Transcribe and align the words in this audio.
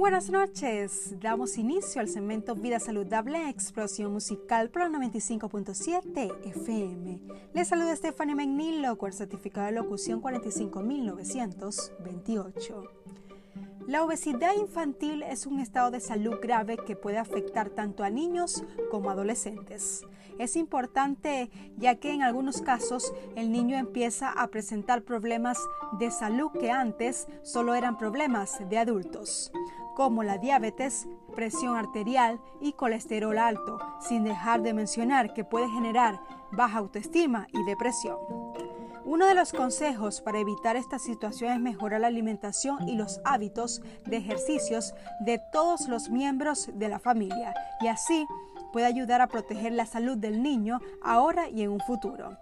buenas 0.00 0.30
noches. 0.30 1.14
Damos 1.20 1.58
inicio 1.58 2.00
al 2.00 2.08
segmento 2.08 2.54
Vida 2.54 2.80
Saludable 2.80 3.50
Explosión 3.50 4.10
Musical 4.12 4.70
Pro 4.70 4.86
95.7 4.86 6.46
FM. 6.46 7.20
Les 7.52 7.68
saluda 7.68 7.94
Stephanie 7.94 8.34
McNeil, 8.34 8.96
con 8.96 9.12
certificado 9.12 9.66
de 9.66 9.72
locución 9.72 10.22
45928. 10.22 13.02
La 13.86 14.04
obesidad 14.04 14.54
infantil 14.54 15.24
es 15.24 15.44
un 15.44 15.58
estado 15.58 15.90
de 15.90 16.00
salud 16.00 16.36
grave 16.40 16.76
que 16.76 16.94
puede 16.94 17.18
afectar 17.18 17.68
tanto 17.68 18.04
a 18.04 18.10
niños 18.10 18.62
como 18.90 19.10
a 19.10 19.14
adolescentes. 19.14 20.06
Es 20.38 20.56
importante 20.56 21.50
ya 21.76 21.96
que 21.96 22.12
en 22.12 22.22
algunos 22.22 22.62
casos 22.62 23.12
el 23.36 23.50
niño 23.50 23.76
empieza 23.76 24.30
a 24.30 24.46
presentar 24.48 25.02
problemas 25.02 25.58
de 25.98 26.10
salud 26.10 26.50
que 26.52 26.70
antes 26.70 27.26
solo 27.42 27.74
eran 27.74 27.98
problemas 27.98 28.58
de 28.68 28.78
adultos, 28.78 29.52
como 29.94 30.22
la 30.22 30.38
diabetes, 30.38 31.08
presión 31.34 31.76
arterial 31.76 32.40
y 32.60 32.72
colesterol 32.72 33.38
alto, 33.38 33.78
sin 34.00 34.24
dejar 34.24 34.62
de 34.62 34.74
mencionar 34.74 35.32
que 35.34 35.44
puede 35.44 35.68
generar 35.68 36.20
baja 36.52 36.78
autoestima 36.78 37.46
y 37.52 37.62
depresión. 37.64 38.18
Uno 39.04 39.26
de 39.26 39.34
los 39.34 39.52
consejos 39.52 40.20
para 40.20 40.38
evitar 40.38 40.76
esta 40.76 40.98
situación 40.98 41.52
es 41.52 41.60
mejorar 41.60 42.00
la 42.00 42.06
alimentación 42.06 42.88
y 42.88 42.94
los 42.94 43.20
hábitos 43.24 43.82
de 44.06 44.18
ejercicios 44.18 44.94
de 45.20 45.40
todos 45.52 45.88
los 45.88 46.08
miembros 46.08 46.70
de 46.74 46.88
la 46.88 47.00
familia 47.00 47.52
y 47.80 47.88
así 47.88 48.26
puede 48.72 48.86
ayudar 48.86 49.20
a 49.20 49.26
proteger 49.26 49.72
la 49.72 49.86
salud 49.86 50.16
del 50.16 50.42
niño 50.42 50.80
ahora 51.02 51.48
y 51.48 51.62
en 51.62 51.70
un 51.70 51.80
futuro. 51.80 52.38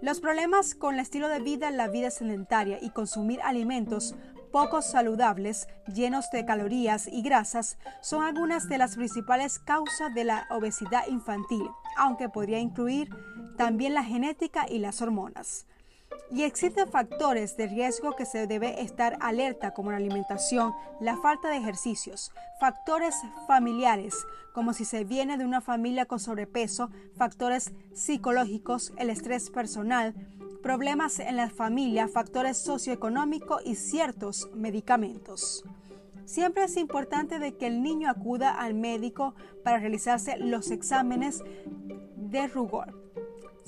Los 0.00 0.20
problemas 0.20 0.74
con 0.74 0.94
el 0.94 1.00
estilo 1.00 1.28
de 1.28 1.40
vida, 1.40 1.70
la 1.70 1.88
vida 1.88 2.10
sedentaria 2.10 2.78
y 2.80 2.90
consumir 2.90 3.40
alimentos 3.42 4.14
poco 4.50 4.82
saludables, 4.82 5.68
llenos 5.86 6.30
de 6.30 6.44
calorías 6.44 7.06
y 7.06 7.22
grasas, 7.22 7.78
son 8.00 8.22
algunas 8.24 8.68
de 8.68 8.78
las 8.78 8.96
principales 8.96 9.58
causas 9.58 10.14
de 10.14 10.24
la 10.24 10.46
obesidad 10.50 11.06
infantil, 11.08 11.68
aunque 11.96 12.28
podría 12.28 12.58
incluir 12.58 13.08
también 13.56 13.94
la 13.94 14.04
genética 14.04 14.66
y 14.68 14.78
las 14.78 15.02
hormonas. 15.02 15.66
Y 16.30 16.42
existen 16.42 16.90
factores 16.90 17.56
de 17.56 17.66
riesgo 17.66 18.14
que 18.14 18.26
se 18.26 18.46
debe 18.46 18.82
estar 18.82 19.16
alerta 19.20 19.72
como 19.72 19.90
la 19.90 19.96
alimentación, 19.96 20.74
la 21.00 21.16
falta 21.16 21.48
de 21.48 21.56
ejercicios, 21.56 22.32
factores 22.60 23.14
familiares 23.46 24.14
como 24.58 24.72
si 24.72 24.84
se 24.84 25.04
viene 25.04 25.38
de 25.38 25.44
una 25.44 25.60
familia 25.60 26.06
con 26.06 26.18
sobrepeso, 26.18 26.90
factores 27.16 27.72
psicológicos, 27.94 28.92
el 28.96 29.08
estrés 29.08 29.50
personal, 29.50 30.14
problemas 30.62 31.18
en 31.18 31.36
la 31.36 31.50
familia, 31.50 32.08
factores 32.08 32.58
socioeconómicos 32.58 33.62
y 33.64 33.74
ciertos 33.74 34.48
medicamentos. 34.54 35.64
Siempre 36.24 36.64
es 36.64 36.76
importante 36.76 37.38
de 37.38 37.56
que 37.56 37.66
el 37.66 37.82
niño 37.82 38.10
acuda 38.10 38.50
al 38.50 38.74
médico 38.74 39.34
para 39.64 39.78
realizarse 39.78 40.36
los 40.36 40.70
exámenes 40.70 41.42
de 42.16 42.48
rugor 42.48 43.08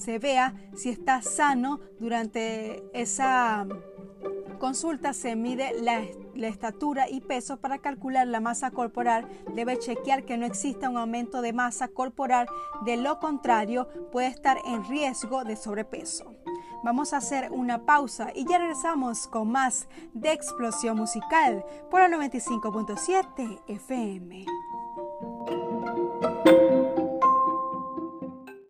se 0.00 0.18
vea 0.18 0.54
si 0.74 0.88
está 0.88 1.22
sano 1.22 1.78
durante 1.98 2.82
esa 2.94 3.66
consulta 4.58 5.12
se 5.12 5.36
mide 5.36 5.72
la, 5.80 6.02
estatura 6.46 7.08
y 7.08 7.20
peso 7.20 7.58
para 7.58 7.78
calcular 7.78 8.26
la 8.26 8.40
masa 8.40 8.70
corporal. 8.70 9.28
Debe 9.54 9.78
chequear 9.78 10.24
que 10.24 10.38
no 10.38 10.46
exista 10.46 10.88
un 10.88 10.96
aumento 10.96 11.42
de 11.42 11.52
masa 11.52 11.88
corporal. 11.88 12.46
De 12.84 12.96
lo 12.96 13.18
contrario, 13.18 13.88
puede 14.10 14.28
estar 14.28 14.58
en 14.66 14.84
riesgo 14.84 15.44
de 15.44 15.56
sobrepeso. 15.56 16.34
Vamos 16.82 17.12
a 17.12 17.18
hacer 17.18 17.50
una 17.52 17.84
pausa 17.84 18.32
y 18.34 18.46
ya 18.46 18.58
regresamos 18.58 19.26
con 19.26 19.50
más 19.50 19.88
de 20.14 20.32
explosión 20.32 20.96
musical 20.96 21.64
por 21.90 22.00
el 22.00 22.12
95.7 22.12 23.60
FM. 23.68 24.46